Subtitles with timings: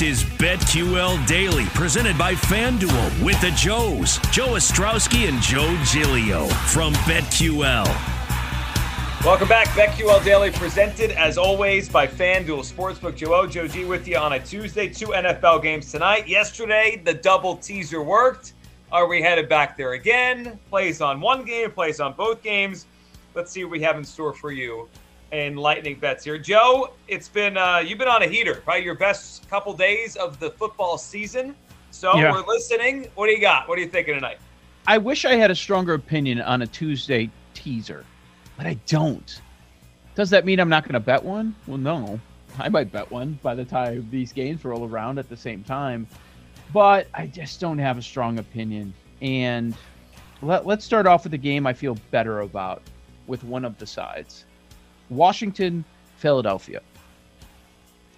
[0.00, 6.94] Is BetQL Daily, presented by FanDuel with the Joes, Joe Ostrowski and Joe Giglio from
[7.04, 7.86] BetQL.
[9.24, 9.66] Welcome back.
[9.68, 13.16] BetQL Daily presented as always by FanDuel Sportsbook.
[13.16, 14.88] Joe Joe G with you on a Tuesday.
[14.88, 16.26] Two NFL games tonight.
[16.26, 18.54] Yesterday, the double teaser worked.
[18.92, 20.58] Are we headed back there again?
[20.70, 22.86] Plays on one game, plays on both games.
[23.34, 24.88] Let's see what we have in store for you
[25.32, 26.38] in lightning bets here.
[26.38, 30.38] Joe, it's been uh, you've been on a heater, probably your best couple days of
[30.40, 31.54] the football season.
[31.90, 32.32] So Yeah.
[32.32, 33.08] we're listening.
[33.14, 33.68] What do you got?
[33.68, 34.38] What are you thinking tonight?
[34.86, 38.04] I wish I had a stronger opinion on a Tuesday teaser,
[38.56, 39.40] but I don't.
[40.14, 41.54] Does that mean I'm not going to bet one?
[41.66, 42.18] Well, no.
[42.58, 46.08] I might bet one by the time these games roll around at the same time,
[46.72, 48.94] but I just don't have a strong opinion.
[49.20, 49.76] And
[50.42, 52.82] let, let's start off with a game I feel better about
[53.26, 54.44] with one of the sides
[55.10, 55.84] Washington,
[56.16, 56.80] Philadelphia.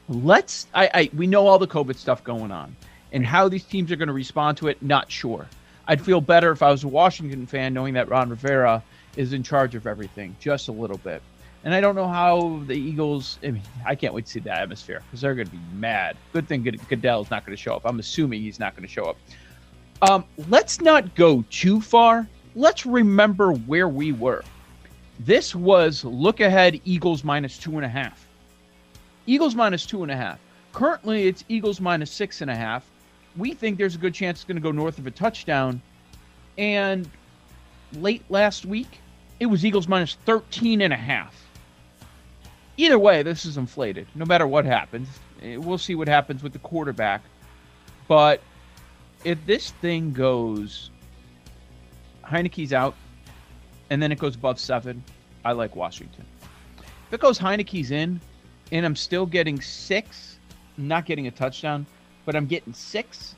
[0.08, 2.74] Let's, I, I, we know all the COVID stuff going on
[3.12, 5.46] and how these teams are going to respond to it, not sure.
[5.86, 8.82] I'd feel better if I was a Washington fan knowing that Ron Rivera
[9.16, 11.22] is in charge of everything just a little bit.
[11.64, 14.52] And I don't know how the Eagles, I mean, I can't wait to see the
[14.52, 16.16] atmosphere because they're going to be mad.
[16.32, 17.82] Good thing Good- Goodell's not going to show up.
[17.84, 19.16] I'm assuming he's not going to show up.
[20.02, 22.26] Um, let's not go too far.
[22.54, 24.42] Let's remember where we were.
[25.24, 28.26] This was look ahead Eagles minus two and a half.
[29.26, 30.38] Eagles minus two and a half.
[30.72, 32.84] Currently, it's Eagles minus six and a half.
[33.36, 35.80] We think there's a good chance it's going to go north of a touchdown.
[36.58, 37.08] And
[37.92, 38.98] late last week,
[39.38, 41.34] it was Eagles minus 13 and a half.
[42.76, 44.06] Either way, this is inflated.
[44.14, 45.08] No matter what happens,
[45.42, 47.22] Eh, we'll see what happens with the quarterback.
[48.08, 48.42] But
[49.24, 50.90] if this thing goes,
[52.24, 52.94] Heinicke's out,
[53.90, 55.02] and then it goes above seven,
[55.44, 56.24] I like Washington.
[56.78, 58.20] If it goes Heinicke's in,
[58.72, 60.38] and I'm still getting six,
[60.78, 61.84] not getting a touchdown,
[62.24, 63.34] but I'm getting six,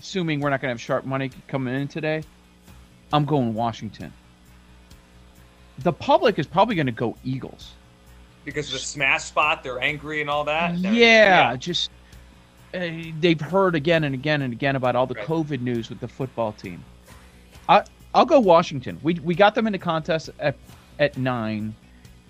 [0.00, 2.22] assuming we're not going to have sharp money coming in today,
[3.12, 4.12] I'm going Washington.
[5.78, 7.72] The public is probably going to go Eagles.
[8.44, 10.80] Because of the smash spot, they're angry and all that.
[10.82, 11.90] They're- Yeah, just
[12.74, 12.88] uh,
[13.20, 15.26] they've heard again and again and again about all the Right.
[15.26, 16.82] COVID news with the football team.
[17.68, 17.84] I
[18.14, 18.98] I'll go Washington.
[19.02, 20.56] We we got them in the contest at
[20.98, 21.74] at nine,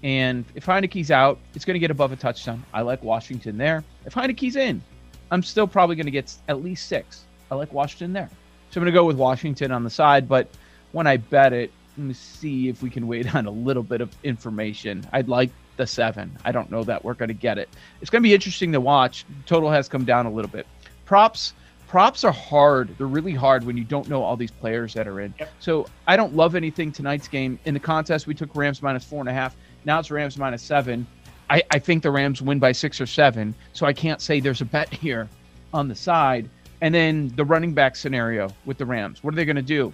[0.02, 2.64] and if Heinicke's out, it's going to get above a touchdown.
[2.72, 3.84] I like Washington there.
[4.04, 4.82] If Heinicke's in,
[5.30, 7.24] I'm still probably going to get at least six.
[7.50, 8.30] I like Washington there,
[8.70, 10.28] so I'm going to go with Washington on the side.
[10.28, 10.48] But
[10.92, 14.00] when I bet it, let me see if we can wait on a little bit
[14.00, 15.06] of information.
[15.12, 16.36] I'd like the seven.
[16.44, 17.68] I don't know that we're going to get it.
[18.00, 19.24] It's going to be interesting to watch.
[19.46, 20.66] Total has come down a little bit.
[21.06, 21.54] Props,
[21.90, 22.96] props are hard.
[22.96, 25.34] They're really hard when you don't know all these players that are in.
[25.40, 25.50] Yep.
[25.58, 27.58] So I don't love anything tonight's game.
[27.64, 29.56] In the contest, we took Rams minus four and a half.
[29.84, 31.04] Now it's Rams minus seven.
[31.50, 33.56] I, I think the Rams win by six or seven.
[33.72, 35.28] So I can't say there's a bet here
[35.74, 36.48] on the side.
[36.80, 39.24] And then the running back scenario with the Rams.
[39.24, 39.92] What are they going to do?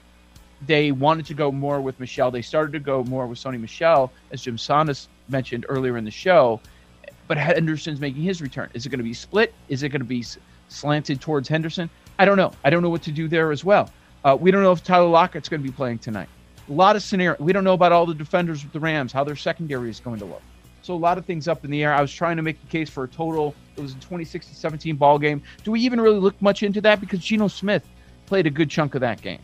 [0.67, 2.31] They wanted to go more with Michel.
[2.31, 6.11] They started to go more with Sony Michel, as Jim Saunders mentioned earlier in the
[6.11, 6.61] show.
[7.27, 8.69] But Henderson's making his return.
[8.75, 9.55] Is it going to be split?
[9.71, 10.23] Is it going to be
[10.69, 11.91] slanted towards Henderson?
[12.19, 12.53] I don't know.
[12.65, 13.91] I don't know what to do there as well.
[14.25, 16.29] Uh, we don't know if Tyler Lockett's going to be playing tonight.
[16.69, 17.37] A lot of scenario.
[17.43, 20.19] We don't know about all the defenders with the Rams, how their secondary is going
[20.19, 20.43] to look.
[20.83, 21.93] So a lot of things up in the air.
[21.93, 23.55] I was trying to make the case for a total.
[23.77, 25.43] It was a 26 to 17 ball game.
[25.65, 27.01] Do we even really look much into that?
[27.01, 27.87] Because Geno Smith
[28.27, 29.41] played a good chunk of that game.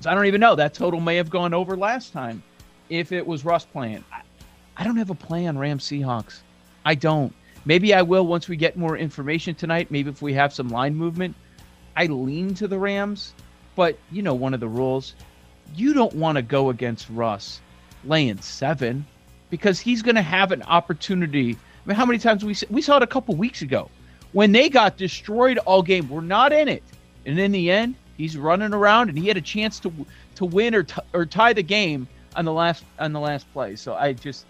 [0.00, 0.54] So I don't even know.
[0.54, 2.42] That total may have gone over last time
[2.88, 4.04] if it was Russ playing.
[4.12, 4.22] I,
[4.76, 6.40] I don't have a play on Rams Seahawks.
[6.84, 7.34] I don't.
[7.68, 9.90] Maybe I will once we get more information tonight.
[9.90, 11.36] Maybe if we have some line movement.
[11.94, 13.34] I lean to the Rams,
[13.76, 15.14] but you know one of the rules.
[15.76, 17.60] You don't want to go against Russ
[18.04, 19.04] laying seven
[19.50, 21.50] because he's going to have an opportunity.
[21.50, 23.90] I mean, how many times we we saw it a couple weeks ago
[24.32, 26.08] when they got destroyed all game.
[26.08, 26.82] We're not in it,
[27.26, 29.92] and in the end, he's running around, and he had a chance to
[30.36, 33.76] to win or t- or tie the game on the last on the last play.
[33.76, 34.46] So I just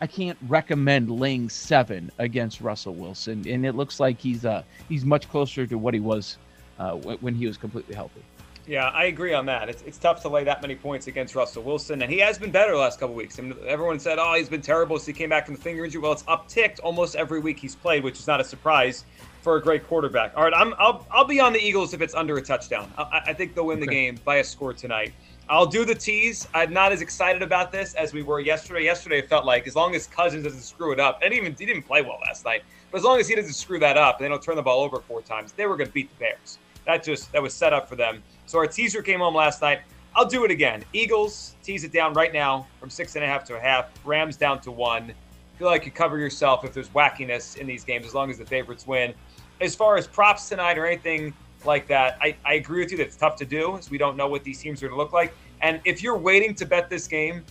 [0.00, 5.04] I can't recommend laying seven against Russell Wilson, and it looks like he's uh he's
[5.04, 6.36] much closer to what he was
[6.78, 8.22] uh, when he was completely healthy.
[8.66, 9.68] Yeah, I agree on that.
[9.68, 12.50] It's, it's tough to lay that many points against Russell Wilson, and he has been
[12.50, 13.38] better the last couple weeks.
[13.38, 15.84] I mean, everyone said, "Oh, he's been terrible since he came back from the finger
[15.84, 19.04] injury." Well, it's upticked almost every week he's played, which is not a surprise
[19.42, 20.32] for a great quarterback.
[20.34, 22.90] All right, I'm, I'll I'll be on the Eagles if it's under a touchdown.
[22.96, 23.86] I, I think they'll win okay.
[23.86, 25.12] the game by a score tonight.
[25.48, 26.48] I'll do the tease.
[26.54, 28.82] I'm not as excited about this as we were yesterday.
[28.82, 31.66] Yesterday, it felt like as long as Cousins doesn't screw it up, and even he
[31.66, 34.24] didn't play well last night, but as long as he doesn't screw that up and
[34.24, 36.58] they don't turn the ball over four times, they were going to beat the Bears.
[36.86, 38.22] That just that was set up for them.
[38.46, 39.80] So our teaser came home last night.
[40.16, 40.82] I'll do it again.
[40.92, 43.90] Eagles tease it down right now from six and a half to a half.
[44.04, 45.12] Rams down to one.
[45.58, 48.46] feel like you cover yourself if there's wackiness in these games as long as the
[48.46, 49.12] favorites win.
[49.60, 51.34] As far as props tonight or anything
[51.66, 54.16] like that, I, I agree with you that it's tough to do as we don't
[54.16, 55.34] know what these teams are going to look like.
[55.62, 57.44] And if you're waiting to bet this game,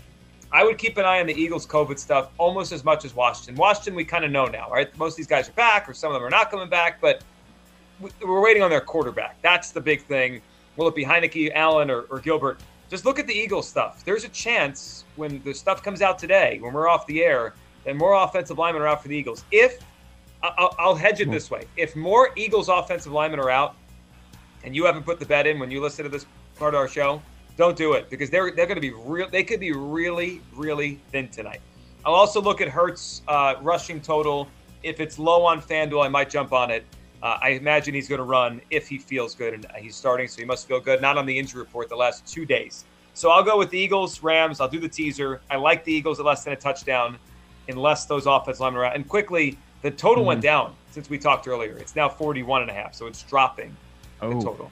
[0.51, 3.56] I would keep an eye on the Eagles COVID stuff almost as much as Washington.
[3.56, 4.95] Washington, we kind of know now, right?
[4.98, 7.24] Most of these guys are back, or some of them are not coming back, but
[8.00, 9.42] we're waiting on their quarterback.
[9.42, 10.42] That's the big thing.
[10.75, 12.60] Will it be Heinicke, Allen, or, or Gilbert?
[12.89, 14.06] Just look at the Eagles stuff.
[14.06, 17.56] There's a chance when the stuff comes out today, when we're off the air,
[17.86, 19.45] that more offensive linemen are out for the Eagles.
[19.51, 19.80] If
[20.44, 21.31] I'll, I'll hedge it hmm.
[21.31, 23.75] this way: if more Eagles offensive linemen are out,
[24.63, 26.25] and you haven't put the bet in when you listen to this
[26.57, 27.21] part of our show,
[27.57, 29.30] don't do it because they're they're going to be real.
[29.30, 31.62] They could be really really thin tonight.
[32.06, 34.48] I'll also look at Hurts uh, rushing total.
[34.81, 36.86] If it's low on FanDuel, I might jump on it.
[37.21, 40.42] Uh, I imagine he's going to run if he feels good, and he's starting, so
[40.42, 41.01] he must feel good.
[41.01, 42.83] Not on the injury report the last two days.
[43.13, 44.60] So I'll go with the Eagles, Rams.
[44.60, 45.39] I'll do the teaser.
[45.50, 47.18] I like the Eagles at less than a touchdown,
[47.69, 48.95] unless those offense linemen are out.
[48.95, 50.30] And quickly, the total mm-hmm.
[50.30, 51.77] went down since we talked earlier.
[51.77, 53.74] It's now 41 and a half, so it's dropping
[54.23, 54.33] oh.
[54.33, 54.71] the total.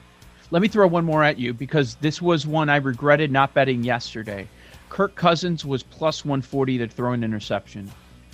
[0.51, 3.83] Let me throw one more at you because this was one I regretted not betting
[3.83, 4.48] yesterday.
[4.89, 7.89] Kirk Cousins was plus 140 to throw an interception.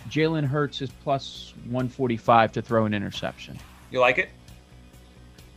[0.10, 3.60] Jalen Hurts is plus 145 to throw an interception.
[3.92, 4.30] You like it?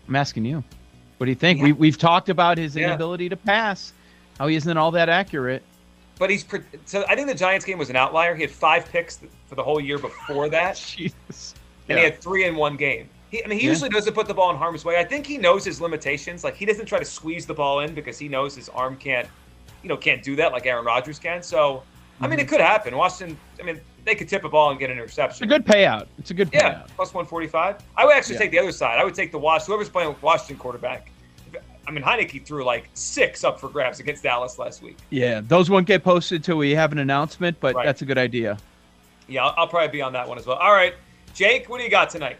[0.06, 0.62] I'm asking you.
[1.16, 1.58] What do you think?
[1.58, 1.66] Yeah.
[1.66, 2.86] We, we've talked about his yeah.
[2.88, 3.92] inability to pass,
[4.38, 5.62] how he isn't all that accurate.
[6.18, 6.44] But he's
[6.84, 8.34] so I think the Giants game was an outlier.
[8.34, 11.54] He had five picks for the whole year before that, Jesus.
[11.88, 11.96] and yeah.
[11.96, 13.08] he had three in one game.
[13.30, 14.98] He, I mean, he usually doesn't put the ball in harm's way.
[14.98, 16.42] I think he knows his limitations.
[16.42, 19.28] Like he doesn't try to squeeze the ball in because he knows his arm can't,
[19.82, 21.42] you know, can't do that like Aaron Rodgers can.
[21.42, 22.24] So, mm-hmm.
[22.24, 22.50] I mean, it mm-hmm.
[22.50, 22.96] could happen.
[22.96, 23.38] Washington.
[23.60, 25.44] I mean, they could tip a ball and get an interception.
[25.44, 26.06] It's a good payout.
[26.18, 26.62] It's a good payout.
[26.62, 27.76] Yeah, plus 145.
[27.96, 28.40] I would actually yeah.
[28.40, 28.98] take the other side.
[28.98, 29.66] I would take the Wash.
[29.66, 31.12] Whoever's playing with Washington quarterback.
[31.86, 34.96] I mean, Heinicke threw like six up for grabs against Dallas last week.
[35.10, 37.84] Yeah, those won't get posted till we have an announcement, but right.
[37.84, 38.58] that's a good idea.
[39.28, 40.56] Yeah, I'll, I'll probably be on that one as well.
[40.56, 40.94] All right,
[41.34, 42.36] Jake, what do you got tonight?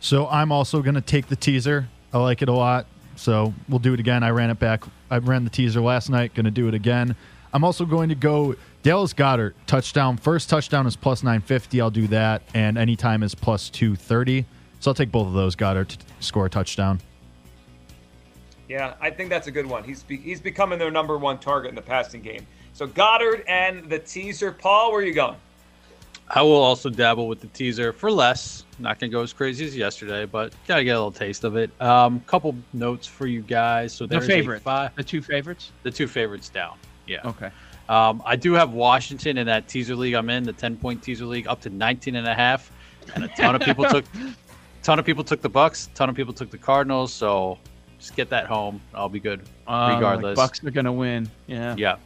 [0.00, 1.88] So I'm also going to take the teaser.
[2.12, 2.86] I like it a lot.
[3.16, 4.22] So we'll do it again.
[4.22, 4.84] I ran it back.
[5.10, 6.34] I ran the teaser last night.
[6.34, 7.16] Going to do it again.
[7.52, 10.16] I'm also going to go Dallas Goedert touchdown.
[10.16, 11.80] First touchdown is plus 950.
[11.80, 12.42] I'll do that.
[12.54, 14.44] And anytime is plus 230.
[14.80, 15.56] So I'll take both of those.
[15.56, 17.00] Goedert to score a touchdown.
[18.68, 19.82] Yeah, I think that's a good one.
[19.82, 22.46] He's be- he's becoming their number one target in the passing game.
[22.74, 24.52] So Goedert and the teaser.
[24.52, 25.36] Paul, where are you going?
[26.30, 28.64] I will also dabble with the teaser for less.
[28.78, 31.70] Not gonna go as crazy as yesterday, but gotta get a little taste of it.
[31.80, 33.92] Um, couple notes for you guys.
[33.92, 36.76] So the favorite, five, the two favorites, the two favorites down.
[37.06, 37.20] Yeah.
[37.24, 37.50] Okay.
[37.88, 41.24] Um, I do have Washington in that teaser league I'm in, the 10 point teaser
[41.24, 42.70] league, up to 19 and a half,
[43.14, 44.04] and a ton of people took,
[44.82, 47.12] ton of people took the Bucks, ton of people took the Cardinals.
[47.12, 47.58] So
[47.98, 48.80] just get that home.
[48.94, 50.36] I'll be good um, regardless.
[50.36, 51.30] Like Bucks are gonna win.
[51.46, 51.74] Yeah.
[51.78, 51.96] Yeah.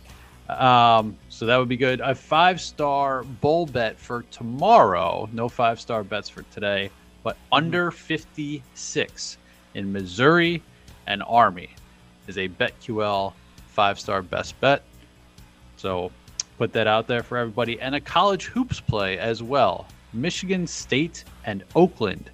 [0.61, 2.01] Um, so that would be good.
[2.01, 5.29] A five star bowl bet for tomorrow.
[5.33, 6.91] No five star bets for today,
[7.23, 9.39] but under 56
[9.75, 10.63] in Missouri
[11.07, 11.71] and Army
[12.27, 13.33] is a BetQL
[13.69, 14.83] five star best bet.
[15.77, 16.13] So
[16.59, 17.81] put that out there for everybody.
[17.81, 19.87] And a college hoops play as well.
[20.13, 22.31] Michigan State and Oakland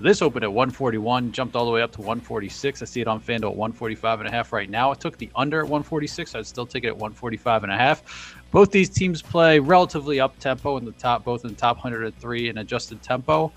[0.00, 2.80] so this opened at 141, jumped all the way up to 146.
[2.80, 4.90] I see it on FanDuel at 145 and a half right now.
[4.90, 6.34] I took the under at 146.
[6.34, 8.34] I'd still take it at 145 and a half.
[8.50, 12.48] Both these teams play relatively up tempo in the top, both in the top 103
[12.48, 13.52] and adjusted tempo,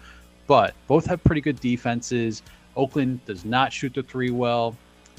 [0.46, 2.44] but both have pretty good defenses.
[2.76, 4.76] Oakland does not shoot the three well.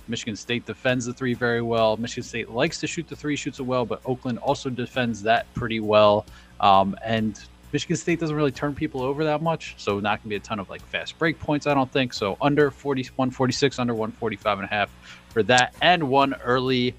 [0.07, 1.97] Michigan State defends the three very well.
[1.97, 5.47] Michigan State likes to shoot the three, shoots it well, but Oakland also defends that
[5.55, 6.27] pretty well.
[6.61, 7.43] Um, and
[7.75, 10.39] Michigan State doesn't really turn people over that much, so not going to be a
[10.39, 12.13] ton of like fast break points, I don't think.
[12.15, 14.91] So under 40, 146, under 145 and a half
[15.31, 16.95] for that, and one early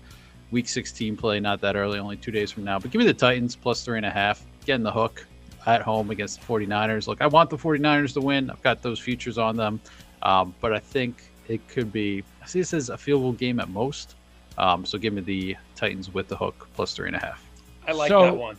[0.51, 2.77] week 16 play, not that early, only two days from now.
[2.77, 5.25] But give me the Titans plus three and a half, getting the hook.
[5.65, 7.07] at home against the 49ers.
[7.07, 8.49] Look, I want the 49ers to win.
[8.51, 9.79] I've got those futures on them.
[10.21, 13.59] Um, but I think it could be, I see this as a field goal game
[13.61, 14.13] at most.
[14.59, 17.43] Um, so give me the Titans with the hook plus three and a half.
[17.87, 18.57] I like So- that one.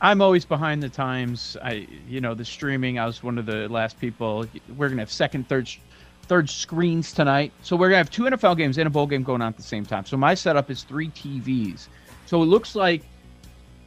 [0.00, 1.56] I'm always behind the times.
[1.62, 2.98] I, you know, the streaming.
[2.98, 4.46] I was one of the last people.
[4.76, 5.70] We're gonna have second, third,
[6.24, 7.52] third screens tonight.
[7.62, 9.62] So we're gonna have two NFL games and a bowl game going on at the
[9.62, 10.04] same time.
[10.04, 11.88] So my setup is three TVs.
[12.26, 13.02] So it looks like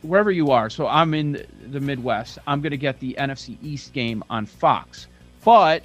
[0.02, 0.70] wherever you are.
[0.70, 2.40] So I'm in the Midwest.
[2.48, 5.08] I'm gonna get the NFC East game on Fox,
[5.46, 5.84] but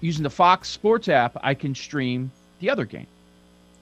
[0.00, 3.06] using the Fox Sports app, I can stream the other game.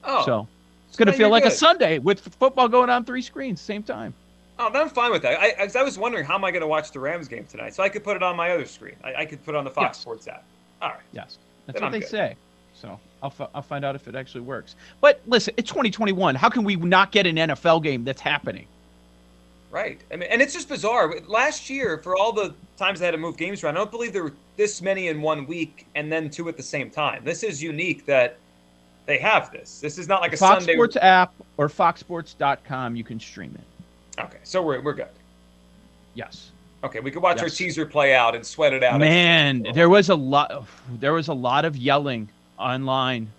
[0.03, 0.47] Oh, So
[0.87, 1.51] it's gonna feel like a.
[1.51, 4.13] Sunday with football going on three screens same time.
[4.59, 5.39] Oh, I'm fine with that.
[5.39, 7.83] I, I, was wondering how am I going to watch the Rams game tonight, so
[7.83, 8.95] I could put it on my other screen.
[9.03, 10.01] I, I could put it on the Fox Yes.
[10.01, 10.43] Sports app.
[10.81, 10.99] All right.
[11.11, 12.09] Yes, that's Then what I'm they good.
[12.09, 12.35] say.
[12.73, 14.75] So I'll, fi- I'll find out if it actually works.
[15.01, 16.35] But listen, it's 2021.
[16.35, 18.65] How can we not get an NFL game that's happening?
[19.69, 19.99] Right.
[20.11, 21.13] I mean, and it's just bizarre.
[21.27, 24.13] Last year, for all the times they had to move games around, I don't believe
[24.13, 27.23] there were this many in one week and then two at the same time.
[27.23, 28.37] This is unique that
[29.05, 29.79] they have this.
[29.81, 30.73] This is not like a Fox Sunday.
[30.73, 33.76] Sports app or foxsports.com, you can stream it.
[34.19, 35.07] Okay, so we're, we're good.
[36.15, 36.51] Yes.
[36.83, 37.57] Okay, we could watch our Yes.
[37.57, 38.99] teaser play out and sweat it out.
[38.99, 40.65] Man, there was a lot.
[40.99, 43.29] There was a lot of yelling online.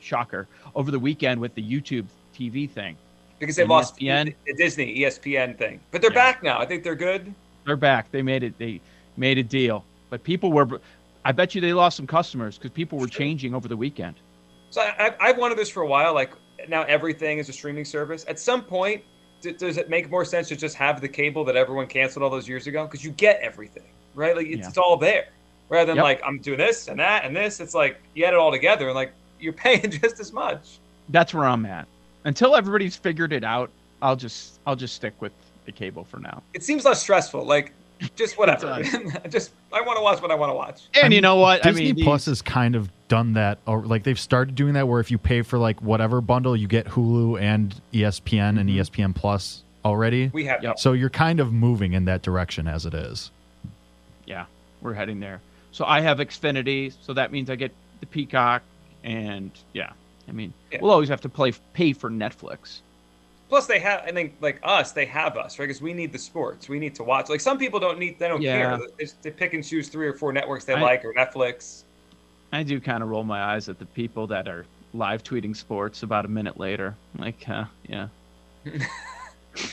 [0.00, 2.96] Shocker over the weekend with the YouTube TV thing.
[3.38, 4.34] because they and lost ESPN.
[4.46, 6.14] the Disney ESPN thing, but they're Yeah.
[6.32, 6.58] back now.
[6.58, 7.32] I think they're good.
[7.64, 8.10] They're back.
[8.10, 8.58] They made it.
[8.58, 8.80] They
[9.16, 9.84] made a deal.
[10.10, 10.80] But people were.
[11.24, 14.16] I bet you they lost some customers because people were changing over the weekend.
[14.70, 16.12] So I, I've wanted this for a while.
[16.14, 16.32] Like
[16.68, 18.24] now, everything is a streaming service.
[18.28, 19.04] At some point,
[19.40, 22.30] d- does it make more sense to just have the cable that everyone canceled all
[22.30, 22.84] those years ago?
[22.84, 24.36] Because you get everything, right?
[24.36, 24.68] Like it's, Yeah.
[24.68, 25.26] it's all there.
[25.70, 26.02] Rather than Yep.
[26.02, 27.60] like I'm doing this and that and this.
[27.60, 30.78] It's like you add it all together and like you're paying just as much.
[31.10, 31.86] that's where I'm at.
[32.24, 33.70] Until everybody's figured it out,
[34.02, 35.32] I'll just I'll just stick with
[35.66, 36.42] the cable for now.
[36.54, 37.44] It seems less stressful.
[37.44, 37.72] Like
[38.16, 38.82] just whatever.
[39.28, 40.82] just I want to watch what I want to watch.
[41.02, 41.62] And you know what?
[41.62, 44.86] Disney I mean, Plus is kind of done that, or like they've started doing that,
[44.86, 48.78] where if you pay for like whatever bundle, you get Hulu and ESPN and mm-hmm.
[48.80, 50.30] ESPN Plus already.
[50.32, 50.78] We have Yep.
[50.78, 53.30] So you're kind of moving in that direction as it is.
[54.26, 54.44] yeah,
[54.82, 55.40] we're heading there.
[55.72, 58.62] So I have Xfinity, so that means I get the Peacock,
[59.04, 59.92] and yeah,
[60.28, 60.78] I mean, Yeah.
[60.82, 62.80] we'll always have to play pay for Netflix.
[63.48, 64.02] Plus, they have.
[64.02, 65.64] I think like us, they have us, right?
[65.66, 66.68] Because we need the sports.
[66.68, 67.30] We need to watch.
[67.30, 68.18] Like some people don't need.
[68.18, 68.76] They don't Yeah.
[68.76, 68.88] care.
[68.98, 71.84] They, they pick and choose three or four networks they I- like or Netflix.
[72.52, 74.64] I do kind of roll my eyes at the people that are
[74.94, 76.94] live tweeting sports about a minute later.
[77.18, 78.08] Like, uh, yeah,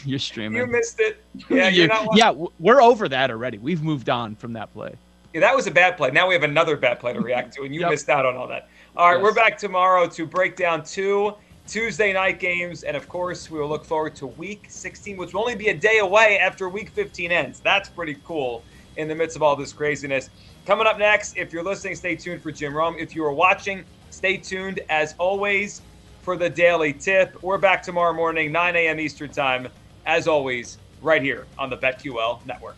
[0.05, 0.57] you're streaming.
[0.61, 1.23] You missed it.
[1.49, 2.07] Yeah, You- you're not.
[2.15, 3.57] Yeah, we're over that already.
[3.57, 4.93] We've moved on from that play.
[5.33, 6.11] Yeah, that was a bad play.
[6.11, 7.89] Now we have another bad play to react to, and you Yep.
[7.91, 8.69] missed out on all that.
[8.95, 9.23] All right, Yes.
[9.23, 11.33] we're back tomorrow to break down two
[11.67, 15.41] Tuesday night games, and of course, we will look forward to Week 16, which will
[15.41, 17.59] only be a day away after Week 15 ends.
[17.59, 18.63] That's pretty cool
[18.97, 20.29] in the midst of all this craziness.
[20.65, 22.95] Coming up next, if you're listening, stay tuned for Jim Rome.
[22.97, 25.83] If you are watching, stay tuned as always
[26.23, 27.37] for the daily tip.
[27.43, 28.99] We're back tomorrow morning, 9 a.m.
[28.99, 29.67] Eastern Time,
[30.07, 32.77] as always, right here on the BetQL Network.